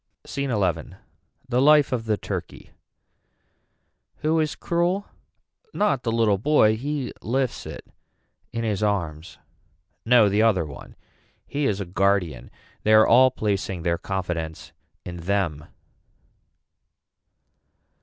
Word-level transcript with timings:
SCENE 0.25 0.49
XI. 0.49 0.95
The 1.47 1.61
life 1.61 1.91
of 1.91 2.05
the 2.05 2.17
turkey. 2.17 2.71
Who 4.23 4.39
is 4.39 4.55
cruel. 4.55 5.05
Not 5.75 6.01
the 6.01 6.11
little 6.11 6.39
boy 6.39 6.75
he 6.75 7.13
lifts 7.21 7.67
it 7.67 7.85
in 8.51 8.63
his 8.63 8.81
arms. 8.81 9.37
No 10.03 10.27
the 10.27 10.41
other 10.41 10.65
one. 10.65 10.95
He 11.45 11.67
is 11.67 11.79
a 11.79 11.85
guardian. 11.85 12.49
They 12.81 12.93
are 12.93 13.05
all 13.05 13.29
placing 13.29 13.83
their 13.83 13.99
confidence 13.99 14.71
in 15.05 15.17
them. 15.17 15.65